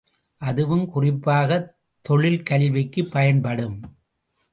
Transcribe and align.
அதுவும் 0.37 0.85
குறிப்பாகத் 0.87 1.75
தொழில் 2.01 2.43
கல்விக்குப் 2.43 3.11
பயன்படும். 3.11 3.77